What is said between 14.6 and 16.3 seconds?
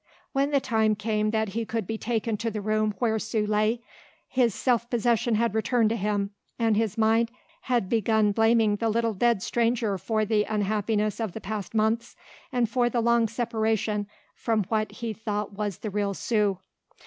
what he thought was the real